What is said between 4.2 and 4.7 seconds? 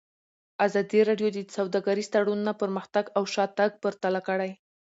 کړی.